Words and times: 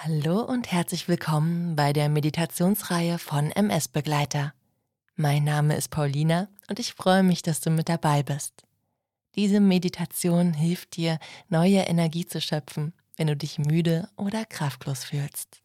Hallo 0.00 0.42
und 0.42 0.70
herzlich 0.70 1.08
willkommen 1.08 1.74
bei 1.74 1.92
der 1.92 2.08
Meditationsreihe 2.08 3.18
von 3.18 3.50
MS 3.50 3.88
Begleiter. 3.88 4.54
Mein 5.16 5.42
Name 5.42 5.76
ist 5.76 5.88
Paulina 5.88 6.46
und 6.70 6.78
ich 6.78 6.94
freue 6.94 7.24
mich, 7.24 7.42
dass 7.42 7.60
du 7.60 7.70
mit 7.70 7.88
dabei 7.88 8.22
bist. 8.22 8.62
Diese 9.34 9.58
Meditation 9.58 10.52
hilft 10.52 10.94
dir, 10.94 11.18
neue 11.48 11.80
Energie 11.80 12.24
zu 12.24 12.40
schöpfen, 12.40 12.92
wenn 13.16 13.26
du 13.26 13.36
dich 13.36 13.58
müde 13.58 14.08
oder 14.16 14.44
kraftlos 14.44 15.02
fühlst. 15.02 15.62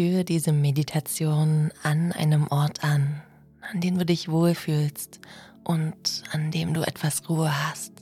Für 0.00 0.24
diese 0.24 0.52
Meditation 0.52 1.72
an 1.82 2.12
einem 2.12 2.46
Ort 2.48 2.82
an, 2.82 3.20
an 3.60 3.82
dem 3.82 3.98
du 3.98 4.06
dich 4.06 4.30
wohlfühlst 4.30 5.20
und 5.62 6.22
an 6.32 6.50
dem 6.50 6.72
du 6.72 6.80
etwas 6.80 7.28
Ruhe 7.28 7.52
hast. 7.68 7.92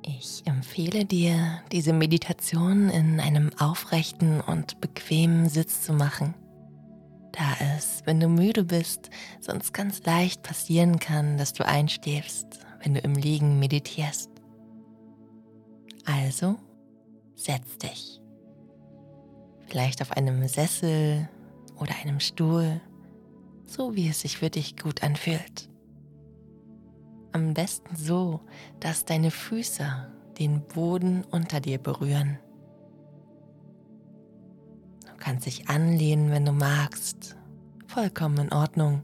Ich 0.00 0.40
empfehle 0.46 1.04
dir, 1.04 1.60
diese 1.72 1.92
Meditation 1.92 2.88
in 2.88 3.20
einem 3.20 3.50
aufrechten 3.58 4.40
und 4.40 4.80
bequemen 4.80 5.50
Sitz 5.50 5.82
zu 5.82 5.92
machen, 5.92 6.32
da 7.32 7.76
es, 7.76 8.00
wenn 8.06 8.18
du 8.18 8.28
müde 8.28 8.64
bist, 8.64 9.10
sonst 9.40 9.74
ganz 9.74 10.02
leicht 10.06 10.42
passieren 10.42 10.98
kann, 10.98 11.36
dass 11.36 11.52
du 11.52 11.66
einschläfst, 11.66 12.60
wenn 12.82 12.94
du 12.94 13.00
im 13.00 13.14
Liegen 13.14 13.58
meditierst. 13.58 14.30
Also, 16.06 16.56
setz 17.34 17.76
dich 17.76 18.22
vielleicht 19.66 20.02
auf 20.02 20.12
einem 20.12 20.46
Sessel 20.48 21.28
oder 21.78 21.94
einem 22.02 22.20
Stuhl, 22.20 22.80
so 23.66 23.94
wie 23.94 24.08
es 24.08 24.20
sich 24.20 24.38
für 24.38 24.50
dich 24.50 24.76
gut 24.76 25.02
anfühlt. 25.02 25.68
Am 27.32 27.52
besten 27.52 27.94
so, 27.96 28.40
dass 28.80 29.04
deine 29.04 29.30
Füße 29.30 29.86
den 30.38 30.62
Boden 30.62 31.24
unter 31.30 31.60
dir 31.60 31.78
berühren. 31.78 32.38
Du 35.06 35.12
kannst 35.18 35.46
dich 35.46 35.68
anlehnen, 35.68 36.30
wenn 36.30 36.44
du 36.44 36.52
magst. 36.52 37.36
Vollkommen 37.88 38.38
in 38.38 38.52
Ordnung. 38.52 39.02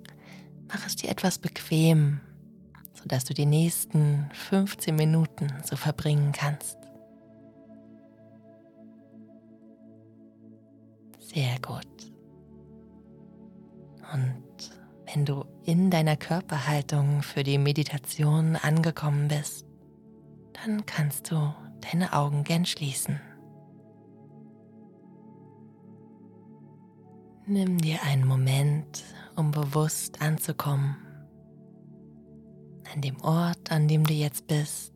Mach 0.68 0.86
es 0.86 0.96
dir 0.96 1.10
etwas 1.10 1.38
bequem, 1.38 2.20
sodass 2.94 3.24
du 3.24 3.34
die 3.34 3.46
nächsten 3.46 4.30
15 4.32 4.94
Minuten 4.94 5.48
so 5.64 5.76
verbringen 5.76 6.32
kannst. 6.32 6.81
Sehr 11.32 11.58
gut. 11.60 12.12
Und 14.12 14.42
wenn 15.06 15.24
du 15.24 15.46
in 15.64 15.90
deiner 15.90 16.16
Körperhaltung 16.16 17.22
für 17.22 17.42
die 17.42 17.56
Meditation 17.56 18.56
angekommen 18.56 19.28
bist, 19.28 19.66
dann 20.52 20.84
kannst 20.84 21.30
du 21.30 21.54
deine 21.80 22.12
Augen 22.12 22.44
gern 22.44 22.66
schließen. 22.66 23.18
Nimm 27.46 27.78
dir 27.78 28.02
einen 28.02 28.26
Moment, 28.26 29.02
um 29.34 29.50
bewusst 29.50 30.20
anzukommen. 30.20 30.96
An 32.92 33.00
dem 33.00 33.18
Ort, 33.22 33.72
an 33.72 33.88
dem 33.88 34.04
du 34.04 34.12
jetzt 34.12 34.46
bist. 34.46 34.92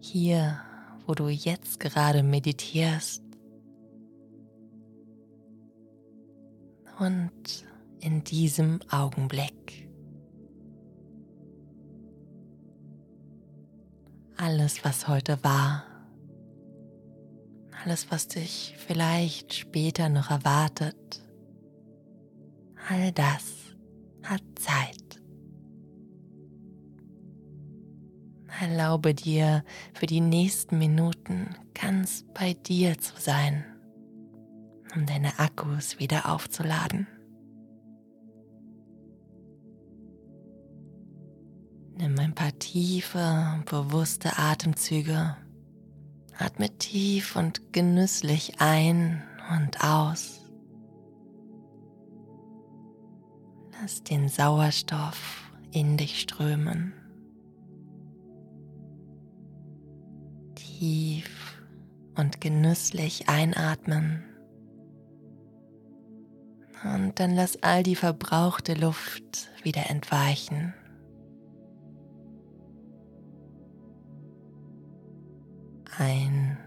Hier, 0.00 0.58
wo 1.06 1.14
du 1.14 1.28
jetzt 1.28 1.78
gerade 1.78 2.22
meditierst 2.22 3.25
und 6.98 7.64
in 8.00 8.24
diesem 8.24 8.80
Augenblick. 8.90 9.88
Alles, 14.36 14.84
was 14.84 15.08
heute 15.08 15.42
war, 15.42 15.84
alles, 17.82 18.10
was 18.10 18.28
dich 18.28 18.74
vielleicht 18.78 19.54
später 19.54 20.08
noch 20.08 20.30
erwartet, 20.30 21.22
all 22.88 23.12
das 23.12 23.54
hat 24.22 24.42
Zeit. 24.58 24.96
Erlaube 28.60 29.14
dir 29.14 29.64
für 29.94 30.06
die 30.06 30.20
nächsten 30.20 30.78
Minuten 30.78 31.54
ganz 31.74 32.24
bei 32.34 32.54
dir 32.54 32.98
zu 32.98 33.14
sein 33.18 33.75
um 34.94 35.06
deine 35.06 35.38
Akkus 35.38 35.98
wieder 35.98 36.32
aufzuladen. 36.32 37.06
Nimm 41.98 42.18
ein 42.18 42.34
paar 42.34 42.56
tiefe, 42.58 43.62
bewusste 43.70 44.38
Atemzüge. 44.38 45.36
Atme 46.38 46.68
tief 46.76 47.36
und 47.36 47.72
genüsslich 47.72 48.60
ein 48.60 49.22
und 49.56 49.82
aus. 49.82 50.42
Lass 53.80 54.02
den 54.02 54.28
Sauerstoff 54.28 55.50
in 55.70 55.96
dich 55.96 56.20
strömen. 56.20 56.92
Tief 60.54 61.62
und 62.14 62.42
genüsslich 62.42 63.30
einatmen. 63.30 64.35
Und 66.84 67.18
dann 67.18 67.34
lass 67.34 67.62
all 67.62 67.82
die 67.82 67.96
verbrauchte 67.96 68.74
Luft 68.74 69.48
wieder 69.62 69.88
entweichen. 69.88 70.74
Ein 75.98 76.58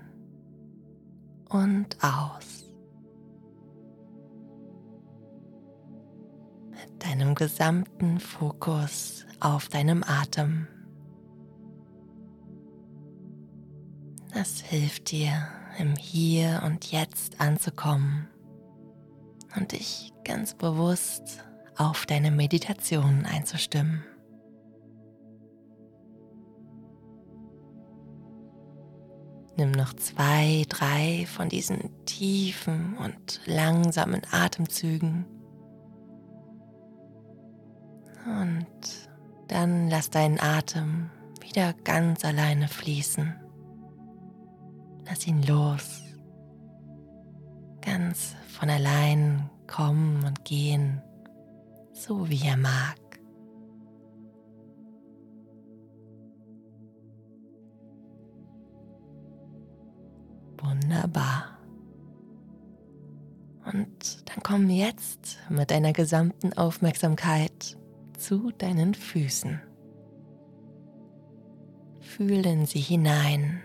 und 1.49 1.97
aus. 2.01 2.65
Mit 6.71 7.05
deinem 7.05 7.35
gesamten 7.35 8.19
Fokus 8.19 9.25
auf 9.39 9.67
deinem 9.69 10.03
Atem. 10.03 10.67
Das 14.33 14.59
hilft 14.61 15.11
dir, 15.11 15.47
im 15.77 15.95
Hier 15.95 16.61
und 16.65 16.91
Jetzt 16.91 17.39
anzukommen 17.39 18.27
und 19.55 19.71
dich 19.71 20.13
ganz 20.23 20.53
bewusst 20.53 21.43
auf 21.77 22.05
deine 22.05 22.31
Meditation 22.31 23.25
einzustimmen. 23.25 24.03
Nimm 29.57 29.71
noch 29.71 29.93
zwei, 29.93 30.65
drei 30.69 31.25
von 31.25 31.49
diesen 31.49 32.05
tiefen 32.05 32.97
und 32.97 33.41
langsamen 33.45 34.21
Atemzügen 34.31 35.25
und 38.25 39.09
dann 39.47 39.89
lass 39.89 40.09
deinen 40.09 40.39
Atem 40.39 41.09
wieder 41.41 41.73
ganz 41.83 42.23
alleine 42.23 42.67
fließen. 42.67 43.35
Lass 45.05 45.25
ihn 45.25 45.41
los, 45.43 46.03
ganz 47.81 48.35
von 48.47 48.69
allein 48.69 49.50
kommen 49.67 50.23
und 50.25 50.44
gehen, 50.45 51.01
so 51.94 52.29
wie 52.29 52.45
er 52.45 52.57
mag. 52.57 52.97
Wunderbar. 60.57 61.57
Und 63.65 64.30
dann 64.30 64.44
komm 64.44 64.69
jetzt 64.69 65.38
mit 65.50 65.71
deiner 65.71 65.94
gesamten 65.94 66.53
Aufmerksamkeit 66.53 67.77
zu 68.18 68.51
deinen 68.51 68.94
Füßen. 68.94 69.62
Fühlen 72.00 72.65
sie 72.65 72.80
hinein 72.80 73.62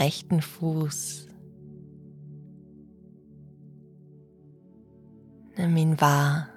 rechten 0.00 0.40
Fuß. 0.40 1.28
Nimm 5.56 5.76
ihn 5.76 6.00
wahr 6.00 6.48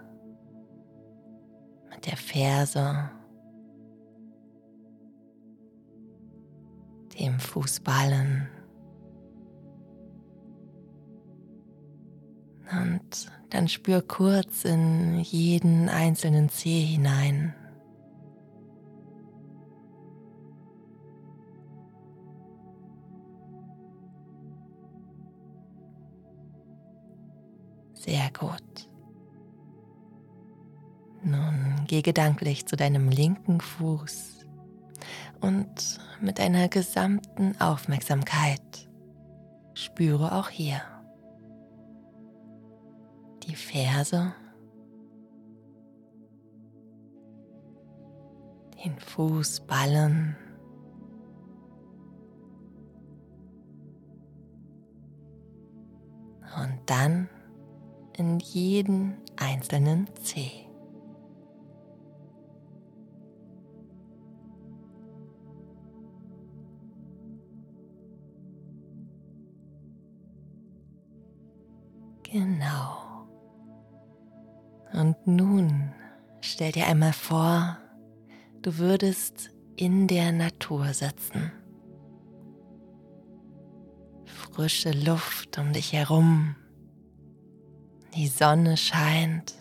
mit 1.90 2.06
der 2.06 2.16
Ferse, 2.16 3.10
dem 7.20 7.38
Fußballen 7.38 8.48
und 12.72 13.32
dann 13.50 13.68
spür 13.68 14.02
kurz 14.02 14.64
in 14.64 15.20
jeden 15.20 15.90
einzelnen 15.90 16.50
Zeh 16.50 16.82
hinein. 16.82 17.54
Sehr 28.06 28.30
gut. 28.38 28.90
Nun 31.24 31.86
geh 31.88 32.02
gedanklich 32.02 32.66
zu 32.66 32.76
deinem 32.76 33.08
linken 33.08 33.62
Fuß 33.62 34.46
und 35.40 36.00
mit 36.20 36.38
deiner 36.38 36.68
gesamten 36.68 37.56
Aufmerksamkeit 37.62 38.90
spüre 39.74 40.34
auch 40.34 40.50
hier 40.50 40.82
die 43.44 43.56
Ferse, 43.56 44.34
den 48.84 49.00
Fußballen, 49.00 50.36
und 56.58 56.80
dann 56.86 57.30
in 58.18 58.40
jeden 58.40 59.18
einzelnen 59.36 60.08
Zeh. 60.24 60.52
Genau. 72.24 73.28
Und 74.92 75.28
nun 75.28 75.92
stell 76.42 76.72
dir 76.72 76.88
einmal 76.88 77.14
vor, 77.14 77.78
du 78.62 78.78
würdest 78.78 79.52
in 79.76 80.08
der 80.08 80.32
Natur 80.32 80.94
sitzen 80.94 81.52
frische 84.54 84.92
Luft 84.92 85.58
um 85.58 85.74
dich 85.74 85.94
herum, 85.94 86.56
die 88.16 88.28
Sonne 88.28 88.78
scheint 88.78 89.56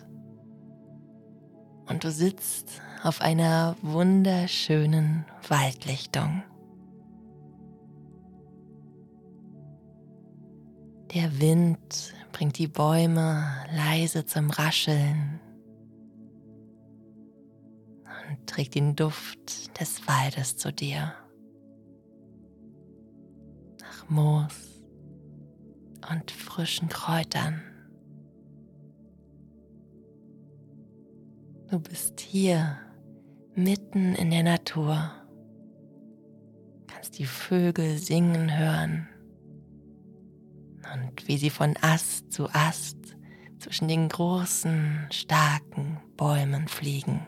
und 1.89 2.05
du 2.05 2.11
sitzt 2.11 2.81
auf 3.03 3.21
einer 3.21 3.77
wunderschönen 3.83 5.25
Waldlichtung. 5.49 6.43
Der 11.15 11.41
Wind 11.41 12.15
bringt 12.33 12.59
die 12.59 12.69
Bäume 12.69 13.45
leise 13.75 14.25
zum 14.25 14.51
Rascheln 14.51 15.41
und 18.31 18.47
trägt 18.47 18.75
den 18.75 18.97
Duft 18.97 19.79
des 19.81 20.07
Waldes 20.07 20.57
zu 20.57 20.73
dir. 20.73 21.13
Nach 23.81 24.09
Moos, 24.09 24.73
und 26.11 26.31
frischen 26.31 26.89
Kräutern. 26.89 27.63
Du 31.73 31.81
bist 31.81 32.21
hier 32.21 32.77
mitten 33.55 34.15
in 34.15 34.31
der 34.31 34.43
Natur, 34.43 35.11
kannst 36.87 37.19
die 37.19 37.25
Vögel 37.25 37.97
singen 37.97 38.59
hören 38.59 39.09
und 40.93 41.27
wie 41.27 41.39
sie 41.39 41.49
von 41.49 41.75
Ast 41.81 42.31
zu 42.31 42.51
Ast 42.51 43.17
zwischen 43.59 43.89
den 43.89 44.11
großen, 44.11 45.07
starken 45.11 45.99
Bäumen 46.19 46.69
fliegen. 46.69 47.27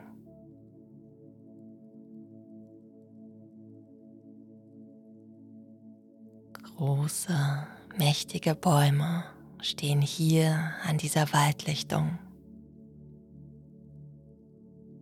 Große, 6.52 7.67
Mächtige 7.96 8.55
Bäume 8.55 9.25
stehen 9.62 10.02
hier 10.02 10.75
an 10.87 10.99
dieser 10.99 11.32
Waldlichtung. 11.32 12.19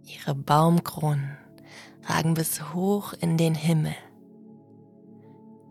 Ihre 0.05 0.35
Baumkronen 0.35 1.37
ragen 2.05 2.35
bis 2.35 2.73
hoch 2.73 3.13
in 3.15 3.37
den 3.37 3.55
Himmel. 3.55 3.95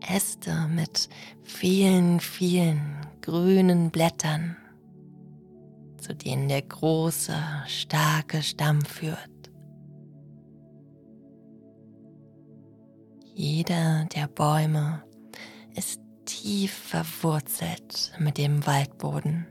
Äste 0.00 0.68
mit 0.68 1.08
vielen, 1.42 2.20
vielen 2.20 2.96
grünen 3.20 3.90
Blättern, 3.90 4.56
zu 5.98 6.14
denen 6.14 6.48
der 6.48 6.62
große, 6.62 7.34
starke 7.66 8.42
Stamm 8.42 8.82
führt. 8.82 9.30
Jeder 13.34 14.06
der 14.14 14.26
Bäume 14.26 15.02
ist 15.74 16.00
tief 16.24 16.72
verwurzelt 16.72 18.12
mit 18.18 18.38
dem 18.38 18.66
Waldboden. 18.66 19.46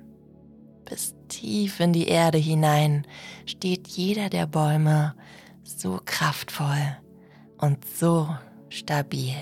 Bis 0.91 1.15
tief 1.29 1.79
in 1.79 1.93
die 1.93 2.09
Erde 2.09 2.38
hinein 2.38 3.07
steht 3.45 3.88
jeder 3.88 4.29
der 4.29 4.45
Bäume 4.45 5.15
so 5.63 6.01
kraftvoll 6.03 6.97
und 7.57 7.85
so 7.85 8.27
stabil. 8.67 9.38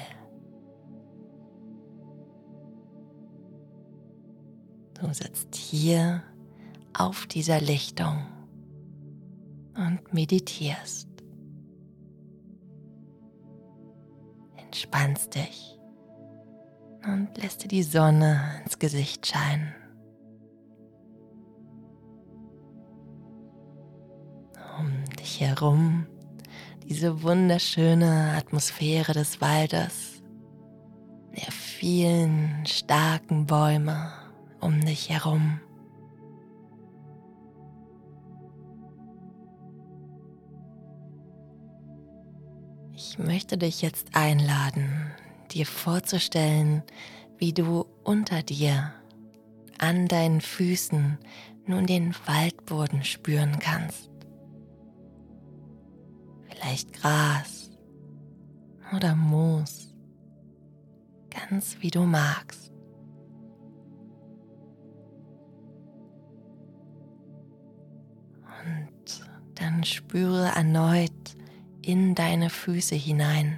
Du 5.02 5.12
sitzt 5.12 5.56
hier 5.56 6.22
auf 6.94 7.26
dieser 7.26 7.60
Lichtung 7.60 8.28
und 9.76 10.14
meditierst. 10.14 11.10
Entspannst 14.56 15.34
dich 15.34 15.80
und 17.04 17.36
lässt 17.42 17.64
dir 17.64 17.70
die 17.70 17.82
Sonne 17.82 18.62
ins 18.64 18.78
Gesicht 18.78 19.26
scheinen. 19.26 19.79
Herum 25.40 26.06
diese 26.90 27.22
wunderschöne 27.22 28.34
Atmosphäre 28.36 29.14
des 29.14 29.40
Waldes, 29.42 30.24
der 31.38 31.52
vielen 31.52 32.66
starken 32.66 33.46
Bäume 33.46 34.12
um 34.60 34.82
dich 34.82 35.10
herum. 35.10 35.60
Ich 42.96 43.20
möchte 43.20 43.58
dich 43.58 43.84
jetzt 43.84 44.16
einladen, 44.16 45.12
dir 45.52 45.68
vorzustellen, 45.68 46.82
wie 47.38 47.54
du 47.54 47.86
unter 48.04 48.42
dir, 48.42 48.92
an 49.78 50.08
deinen 50.08 50.42
Füßen 50.42 51.20
nun 51.68 51.86
den 51.86 52.16
Waldboden 52.26 53.04
spüren 53.04 53.60
kannst. 53.60 54.09
Vielleicht 56.60 56.92
Gras 56.92 57.72
oder 58.94 59.16
Moos, 59.16 59.94
ganz 61.30 61.78
wie 61.80 61.90
du 61.90 62.02
magst. 62.02 62.74
Und 68.44 69.22
dann 69.56 69.86
spüre 69.86 70.48
erneut 70.48 71.12
in 71.82 72.14
deine 72.14 72.50
Füße 72.50 72.96
hinein. 72.96 73.58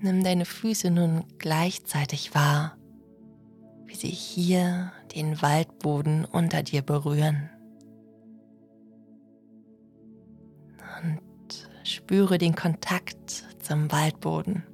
Nimm 0.00 0.24
deine 0.24 0.46
Füße 0.46 0.90
nun 0.90 1.24
gleichzeitig 1.36 2.34
wahr, 2.34 2.78
wie 3.84 3.96
sie 3.96 4.08
hier 4.08 4.92
den 5.14 5.42
Waldboden 5.42 6.24
unter 6.24 6.62
dir 6.62 6.80
berühren. 6.80 7.50
Und 11.02 11.29
spüre 12.10 12.38
den 12.38 12.56
Kontakt 12.56 13.44
zum 13.60 13.92
Waldboden. 13.92 14.64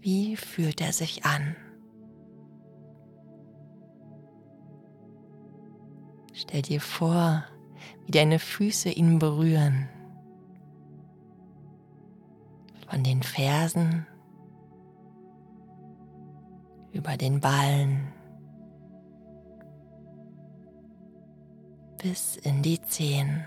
Wie 0.00 0.34
fühlt 0.34 0.80
er 0.80 0.92
sich 0.92 1.24
an? 1.24 1.54
Stell 6.32 6.62
dir 6.62 6.80
vor, 6.80 7.44
wie 8.06 8.10
deine 8.10 8.40
Füße 8.40 8.88
ihn 8.88 9.20
berühren 9.20 9.88
von 12.88 13.04
den 13.04 13.22
Fersen 13.22 14.04
über 16.90 17.16
den 17.16 17.38
Ballen 17.38 18.12
bis 22.02 22.34
in 22.34 22.62
die 22.62 22.82
Zehen. 22.82 23.46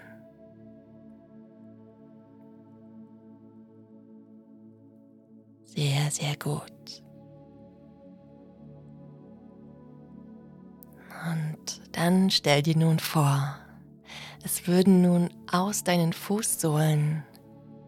Sehr, 5.76 6.12
sehr 6.12 6.36
gut. 6.36 7.04
Und 11.32 11.82
dann 11.94 12.30
stell 12.30 12.62
dir 12.62 12.78
nun 12.78 13.00
vor, 13.00 13.56
es 14.44 14.68
würden 14.68 15.02
nun 15.02 15.30
aus 15.52 15.84
deinen 15.84 16.14
Fußsohlen 16.14 17.24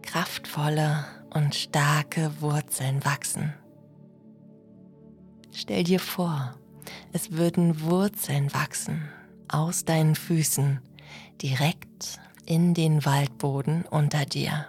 kraftvolle 0.01 1.05
und 1.33 1.53
starke 1.53 2.31
Wurzeln 2.39 3.03
wachsen. 3.03 3.53
Stell 5.51 5.83
dir 5.83 5.99
vor, 5.99 6.55
Es 7.11 7.31
würden 7.31 7.81
Wurzeln 7.81 8.53
wachsen 8.53 9.01
aus 9.47 9.85
deinen 9.85 10.15
Füßen 10.15 10.81
direkt 11.41 12.19
in 12.45 12.73
den 12.73 13.05
Waldboden 13.05 13.85
unter 13.89 14.25
dir. 14.25 14.67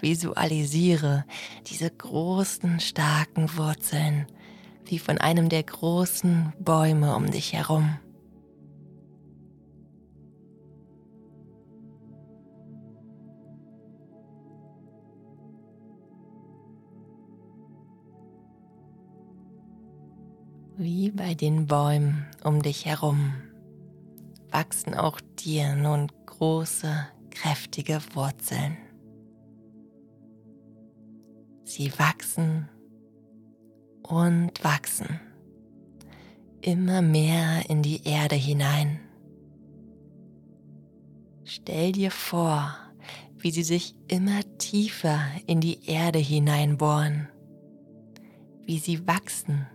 Visualisiere 0.00 1.24
diese 1.66 1.90
großen, 1.90 2.80
starken 2.80 3.56
Wurzeln 3.56 4.26
wie 4.86 4.98
von 4.98 5.18
einem 5.18 5.48
der 5.48 5.62
großen 5.62 6.52
Bäume 6.58 7.16
um 7.16 7.30
dich 7.30 7.52
herum. 7.52 7.98
Wie 20.76 21.10
bei 21.10 21.34
den 21.34 21.66
Bäumen 21.66 22.26
um 22.42 22.60
dich 22.60 22.84
herum 22.84 23.32
wachsen 24.50 24.94
auch 24.94 25.20
dir 25.38 25.74
nun 25.74 26.12
große, 26.26 27.08
kräftige 27.30 28.00
Wurzeln. 28.14 28.83
Sie 31.64 31.92
wachsen 31.98 32.68
und 34.02 34.62
wachsen 34.62 35.20
immer 36.60 37.02
mehr 37.02 37.68
in 37.68 37.82
die 37.82 38.04
Erde 38.04 38.36
hinein. 38.36 39.00
Stell 41.44 41.92
dir 41.92 42.10
vor, 42.10 42.74
wie 43.36 43.50
sie 43.50 43.64
sich 43.64 43.94
immer 44.08 44.40
tiefer 44.58 45.20
in 45.46 45.60
die 45.60 45.86
Erde 45.86 46.18
hineinbohren, 46.18 47.28
wie 48.64 48.78
sie 48.78 49.06
wachsen 49.06 49.66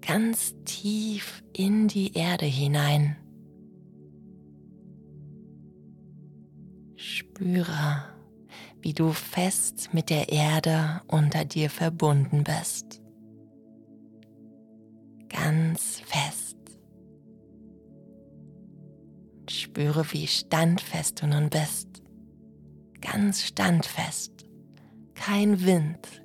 ganz 0.00 0.54
tief 0.64 1.42
in 1.52 1.88
die 1.88 2.14
Erde 2.14 2.46
hinein. 2.46 3.16
Spüre, 6.96 8.04
wie 8.82 8.92
du 8.92 9.12
fest 9.12 9.90
mit 9.92 10.10
der 10.10 10.28
Erde 10.30 11.00
unter 11.06 11.44
dir 11.44 11.70
verbunden 11.70 12.44
bist. 12.44 13.00
Ganz 15.28 16.02
fest. 16.04 16.56
Spüre, 19.48 20.04
wie 20.12 20.26
standfest 20.26 21.22
du 21.22 21.28
nun 21.28 21.48
bist. 21.48 21.88
Ganz 23.00 23.42
standfest. 23.42 24.32
Kein 25.14 25.64
Wind 25.64 26.22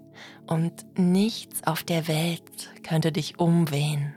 und 0.47 0.85
nichts 0.97 1.63
auf 1.65 1.83
der 1.83 2.07
Welt 2.07 2.71
könnte 2.83 3.11
dich 3.11 3.39
umwehen. 3.39 4.13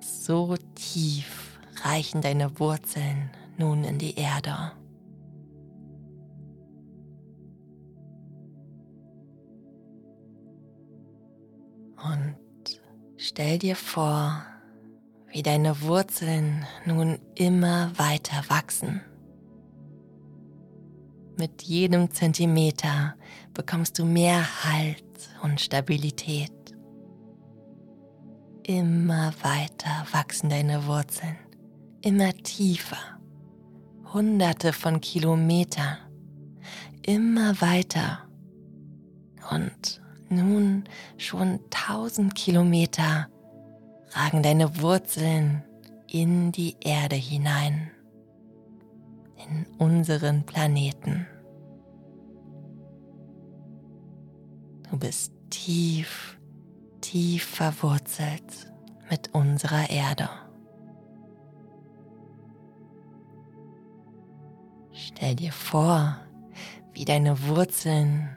So 0.00 0.56
tief 0.74 1.60
reichen 1.82 2.22
deine 2.22 2.58
Wurzeln 2.58 3.30
nun 3.56 3.84
in 3.84 3.98
die 3.98 4.16
Erde. 4.16 4.72
Und 12.10 12.36
stell 13.16 13.58
dir 13.58 13.76
vor, 13.76 14.42
wie 15.30 15.42
deine 15.42 15.82
Wurzeln 15.82 16.64
nun 16.86 17.18
immer 17.34 17.90
weiter 17.98 18.42
wachsen. 18.48 19.02
Mit 21.36 21.62
jedem 21.62 22.10
Zentimeter 22.10 23.14
bekommst 23.54 23.98
du 23.98 24.04
mehr 24.04 24.64
Halt 24.64 25.04
und 25.42 25.60
Stabilität. 25.60 26.52
Immer 28.64 29.32
weiter 29.42 30.06
wachsen 30.12 30.50
deine 30.50 30.86
Wurzeln, 30.86 31.36
immer 32.02 32.32
tiefer, 32.32 33.20
hunderte 34.12 34.72
von 34.72 35.00
Kilometern, 35.00 35.96
immer 37.06 37.60
weiter 37.60 38.28
und 39.50 40.02
nun 40.30 40.84
schon 41.16 41.60
tausend 41.70 42.34
Kilometer 42.34 43.28
ragen 44.10 44.42
deine 44.42 44.80
Wurzeln 44.80 45.62
in 46.06 46.52
die 46.52 46.76
Erde 46.80 47.16
hinein, 47.16 47.90
in 49.36 49.66
unseren 49.78 50.44
Planeten. 50.44 51.26
Du 54.90 54.98
bist 54.98 55.32
tief, 55.50 56.38
tief 57.00 57.44
verwurzelt 57.44 58.72
mit 59.10 59.34
unserer 59.34 59.90
Erde. 59.90 60.28
Stell 64.92 65.36
dir 65.36 65.52
vor, 65.52 66.16
wie 66.92 67.04
deine 67.04 67.46
Wurzeln 67.46 68.28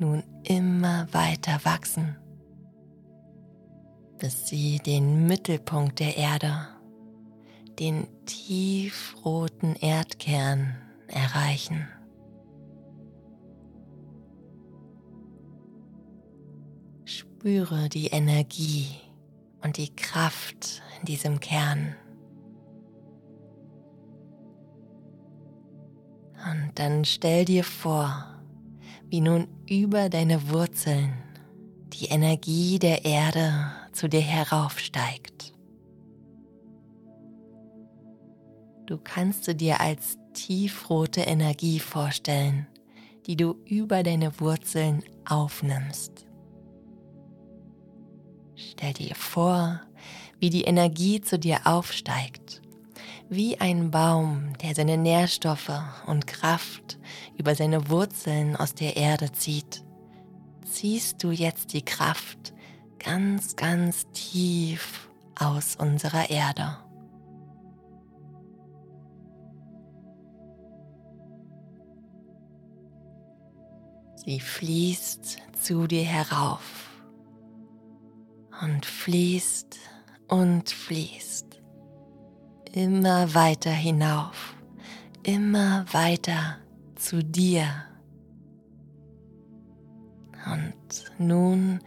nun 0.00 0.22
immer 0.44 1.06
weiter 1.12 1.60
wachsen, 1.64 2.16
bis 4.18 4.46
sie 4.48 4.78
den 4.78 5.26
Mittelpunkt 5.26 5.98
der 6.00 6.16
Erde, 6.16 6.68
den 7.78 8.06
tiefroten 8.26 9.76
Erdkern 9.76 10.74
erreichen. 11.06 11.88
Spüre 17.04 17.88
die 17.88 18.08
Energie 18.08 18.88
und 19.62 19.76
die 19.76 19.94
Kraft 19.94 20.82
in 20.98 21.06
diesem 21.06 21.40
Kern. 21.40 21.94
Und 26.50 26.72
dann 26.76 27.04
stell 27.04 27.44
dir 27.44 27.64
vor, 27.64 28.37
wie 29.10 29.20
nun 29.20 29.48
über 29.68 30.08
deine 30.08 30.50
Wurzeln 30.50 31.12
die 31.92 32.06
Energie 32.06 32.78
der 32.78 33.04
Erde 33.04 33.72
zu 33.92 34.08
dir 34.08 34.20
heraufsteigt. 34.20 35.54
Du 38.86 38.98
kannst 38.98 39.48
du 39.48 39.54
dir 39.54 39.80
als 39.80 40.18
tiefrote 40.32 41.22
Energie 41.22 41.80
vorstellen, 41.80 42.66
die 43.26 43.36
du 43.36 43.56
über 43.64 44.02
deine 44.02 44.38
Wurzeln 44.40 45.02
aufnimmst. 45.26 46.26
Stell 48.54 48.92
dir 48.92 49.14
vor, 49.14 49.80
wie 50.38 50.50
die 50.50 50.64
Energie 50.64 51.20
zu 51.20 51.38
dir 51.38 51.60
aufsteigt 51.64 52.62
wie 53.30 53.60
ein 53.60 53.90
Baum, 53.90 54.54
der 54.62 54.74
seine 54.74 54.96
Nährstoffe 54.96 55.70
und 56.06 56.26
Kraft 56.26 56.98
über 57.36 57.54
seine 57.54 57.90
Wurzeln 57.90 58.56
aus 58.56 58.74
der 58.74 58.96
Erde 58.96 59.32
zieht, 59.32 59.84
ziehst 60.64 61.22
du 61.22 61.30
jetzt 61.30 61.72
die 61.72 61.84
Kraft 61.84 62.54
ganz, 62.98 63.56
ganz 63.56 64.06
tief 64.12 65.10
aus 65.38 65.76
unserer 65.76 66.30
Erde. 66.30 66.78
Sie 74.24 74.40
fließt 74.40 75.38
zu 75.62 75.86
dir 75.86 76.04
herauf 76.04 76.90
und 78.62 78.84
fließt 78.84 79.78
und 80.28 80.68
fließt 80.68 81.47
immer 82.72 83.34
weiter 83.34 83.70
hinauf, 83.70 84.54
immer 85.22 85.84
weiter 85.92 86.58
zu 86.94 87.22
dir. 87.22 87.66
Und 90.52 91.04
nun 91.18 91.80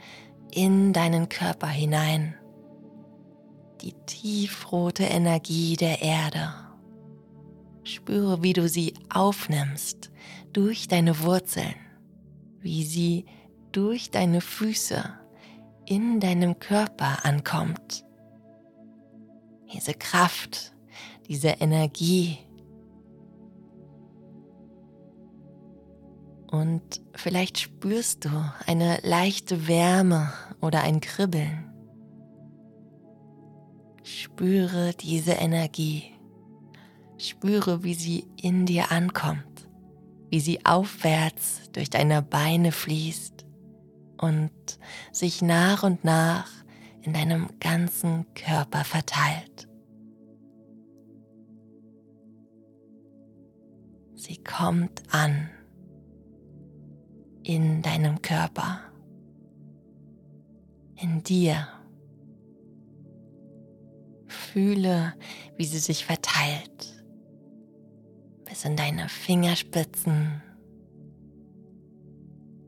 in 0.52 0.94
deinen 0.94 1.30
Körper 1.30 1.68
hinein, 1.68 2.36
die 3.82 3.94
tiefrote 4.06 5.04
Energie 5.04 5.76
der 5.76 6.02
Erde. 6.02 6.54
Spüre, 7.84 8.44
wie 8.44 8.54
du 8.54 8.70
sie 8.70 8.94
aufnimmst 9.10 10.12
durch 10.54 10.88
deine 10.88 11.20
Wurzeln, 11.22 11.74
wie 12.60 12.84
sie 12.84 13.26
durch 13.72 14.12
deine 14.12 14.42
Füße 14.42 15.04
in 15.86 16.20
deinem 16.20 16.60
Körper 16.60 17.26
ankommt 17.26 18.06
diese 19.74 19.94
Kraft, 19.94 20.74
diese 21.28 21.50
Energie. 21.50 22.38
Und 26.50 27.02
vielleicht 27.16 27.60
spürst 27.60 28.26
du 28.26 28.30
eine 28.68 29.00
leichte 29.04 29.68
Wärme 29.68 30.34
oder 30.60 30.82
ein 30.82 31.00
Kribbeln. 31.00 31.72
Spüre 34.04 34.94
diese 35.00 35.34
Energie. 35.34 36.12
Spüre, 37.18 37.84
wie 37.84 37.94
sie 37.94 38.26
in 38.42 38.66
dir 38.66 38.92
ankommt, 38.92 39.68
wie 40.30 40.40
sie 40.40 40.66
aufwärts 40.66 41.62
durch 41.72 41.90
deine 41.90 42.22
Beine 42.22 42.72
fließt 42.72 43.46
und 44.18 44.52
sich 45.12 45.42
nach 45.42 45.84
und 45.84 46.04
nach 46.04 46.50
in 47.04 47.14
deinem 47.14 47.50
ganzen 47.60 48.26
Körper 48.34 48.84
verteilt. 48.84 49.68
Sie 54.16 54.38
kommt 54.44 55.02
an 55.12 55.50
in 57.44 57.82
deinem 57.82 58.22
Körper, 58.22 58.80
in 60.96 61.24
dir. 61.24 61.68
Fühle, 64.28 65.14
wie 65.58 65.66
sie 65.66 65.80
sich 65.80 66.06
verteilt, 66.06 67.04
bis 68.46 68.66
in 68.66 68.76
deine 68.76 69.10
Fingerspitzen, 69.10 70.42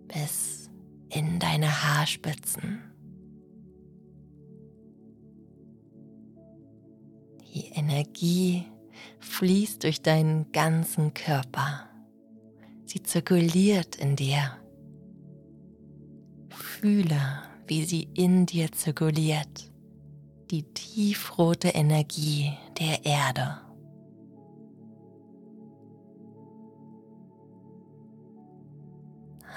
bis 0.07 0.69
in 1.09 1.39
deine 1.39 1.83
Haarspitzen. 1.83 2.92
Die 7.53 7.67
Energie 7.67 8.65
fließt 9.19 9.83
durch 9.83 10.01
deinen 10.01 10.51
ganzen 10.51 11.13
Körper. 11.13 11.88
Sie 12.86 13.03
zirkuliert 13.03 13.95
in 13.98 14.15
dir. 14.15 14.57
Fühle, 16.50 17.43
wie 17.67 17.86
sie 17.86 18.10
in 18.15 18.48
dir 18.48 18.72
zirkuliert, 18.72 19.72
die 20.50 20.63
tiefrote 20.63 21.69
Energie 21.69 22.53
der 22.79 23.05
Erde. 23.05 23.60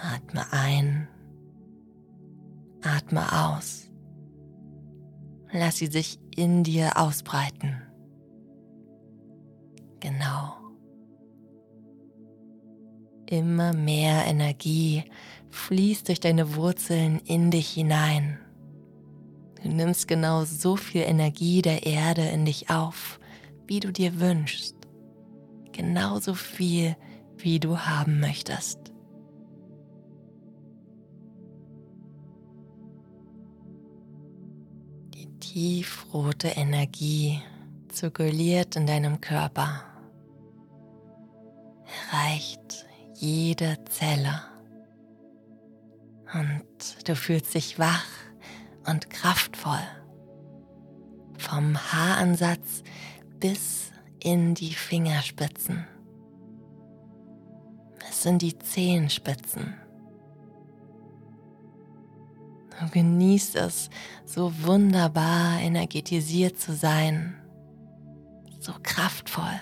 Atme 0.03 0.45
ein, 0.53 1.09
atme 2.83 3.23
aus. 3.33 3.91
Lass 5.50 5.76
sie 5.76 5.87
sich 5.87 6.21
in 6.37 6.62
dir 6.62 6.99
ausbreiten. 6.99 7.86
Genau. 10.07 10.55
Immer 13.29 13.73
mehr 13.73 14.25
Energie 14.27 15.03
fließt 15.51 16.07
durch 16.07 16.21
deine 16.21 16.55
Wurzeln 16.55 17.19
in 17.25 17.51
dich 17.51 17.71
hinein. 17.71 18.39
Du 19.61 19.69
nimmst 19.69 20.07
genau 20.07 20.45
so 20.45 20.77
viel 20.77 21.03
Energie 21.03 21.61
der 21.61 21.87
Erde 21.87 22.23
in 22.23 22.45
dich 22.45 22.71
auf, 22.71 23.19
wie 23.67 23.81
du 23.81 23.91
dir 23.91 24.21
wünschst. 24.21 24.77
Genauso 25.73 26.35
viel, 26.35 26.95
wie 27.37 27.59
du 27.59 27.77
haben 27.77 28.21
möchtest. 28.21 28.79
Die 35.15 35.27
tiefrote 35.41 36.47
Energie 36.47 37.43
zirkuliert 37.97 38.77
in 38.77 38.87
deinem 38.87 39.21
Körper, 39.21 39.83
erreicht 41.87 42.87
jede 43.14 43.78
Zelle 43.88 44.43
und 46.35 47.09
du 47.09 47.14
fühlst 47.14 47.55
dich 47.55 47.78
wach 47.78 48.07
und 48.87 49.11
kraftvoll. 49.11 49.83
Vom 51.38 51.76
Haaransatz 51.93 52.83
bis 53.38 53.90
in 54.23 54.55
die 54.55 54.75
Fingerspitzen. 54.75 55.87
Es 58.09 58.23
sind 58.23 58.43
die 58.43 58.59
Zehenspitzen. 58.59 59.75
Du 62.79 62.90
genießt 62.90 63.57
es, 63.57 63.88
so 64.25 64.53
wunderbar 64.62 65.61
energetisiert 65.61 66.59
zu 66.59 66.75
sein, 66.75 67.35
so 68.61 68.72
kraftvoll. 68.83 69.61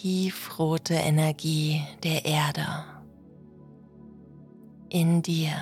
Tiefrote 0.00 0.94
Energie 0.94 1.82
der 2.02 2.24
Erde 2.24 2.64
in 4.88 5.20
dir 5.20 5.52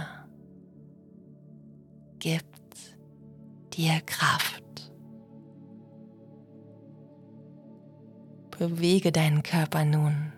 gibt 2.20 2.46
dir 3.72 4.00
Kraft. 4.06 4.92
Bewege 8.56 9.10
deinen 9.10 9.42
Körper 9.42 9.84
nun. 9.84 10.32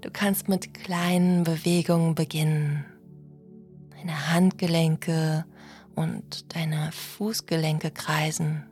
Du 0.00 0.10
kannst 0.10 0.48
mit 0.48 0.74
kleinen 0.74 1.44
Bewegungen 1.44 2.16
beginnen. 2.16 2.84
Deine 3.96 4.32
Handgelenke 4.32 5.44
und 5.94 6.56
deine 6.56 6.90
Fußgelenke 6.90 7.92
kreisen 7.92 8.64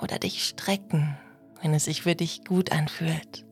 oder 0.00 0.18
dich 0.18 0.42
strecken 0.46 1.18
wenn 1.60 1.74
es 1.74 1.84
sich 1.84 2.02
für 2.02 2.14
dich 2.14 2.44
gut 2.44 2.72
anfühlt. 2.72 3.46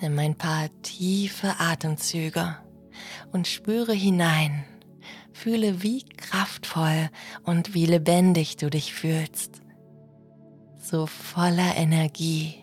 Nimm 0.00 0.18
ein 0.18 0.34
paar 0.34 0.68
tiefe 0.82 1.60
Atemzüge 1.60 2.56
und 3.32 3.46
spüre 3.46 3.92
hinein. 3.92 4.64
Fühle, 5.32 5.82
wie 5.82 6.04
kraftvoll 6.04 7.08
und 7.44 7.74
wie 7.74 7.86
lebendig 7.86 8.56
du 8.56 8.68
dich 8.68 8.92
fühlst. 8.92 9.62
So 10.78 11.06
voller 11.06 11.76
Energie. 11.76 12.54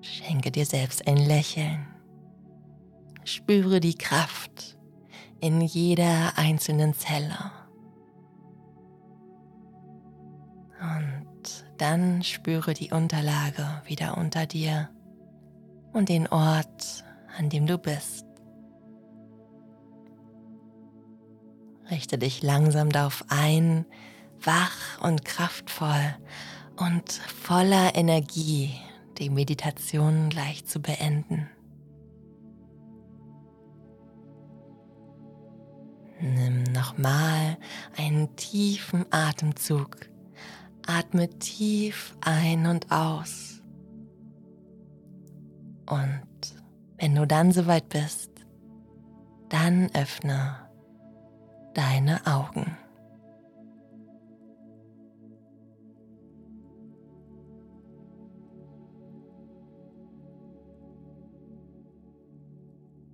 Schenke 0.00 0.50
dir 0.50 0.64
selbst 0.64 1.06
ein 1.06 1.16
Lächeln. 1.16 1.86
Spüre 3.24 3.80
die 3.80 3.94
Kraft 3.94 4.78
in 5.40 5.60
jeder 5.60 6.38
einzelnen 6.38 6.94
Zelle. 6.94 7.59
Dann 11.80 12.22
spüre 12.22 12.74
die 12.74 12.90
Unterlage 12.90 13.66
wieder 13.86 14.18
unter 14.18 14.44
dir 14.44 14.90
und 15.92 16.10
den 16.10 16.26
Ort, 16.28 17.04
an 17.38 17.48
dem 17.48 17.66
du 17.66 17.78
bist. 17.78 18.26
Richte 21.90 22.18
dich 22.18 22.42
langsam 22.42 22.90
darauf 22.90 23.24
ein, 23.28 23.86
wach 24.40 25.00
und 25.00 25.24
kraftvoll 25.24 26.16
und 26.76 27.12
voller 27.12 27.94
Energie 27.96 28.74
die 29.18 29.30
Meditation 29.30 30.28
gleich 30.28 30.66
zu 30.66 30.80
beenden. 30.80 31.48
Nimm 36.20 36.62
nochmal 36.64 37.56
einen 37.96 38.36
tiefen 38.36 39.06
Atemzug 39.10 40.09
Atme 40.86 41.28
tief 41.38 42.16
ein 42.20 42.66
und 42.66 42.90
aus. 42.90 43.62
Und 45.88 46.22
wenn 46.98 47.14
du 47.14 47.26
dann 47.26 47.52
soweit 47.52 47.88
bist, 47.88 48.30
dann 49.48 49.90
öffne 49.94 50.68
deine 51.74 52.26
Augen. 52.26 52.76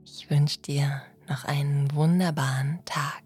Ich 0.05 0.31
wünsche 0.31 0.61
dir 0.61 1.03
noch 1.29 1.45
einen 1.45 1.95
wunderbaren 1.95 2.81
Tag. 2.85 3.26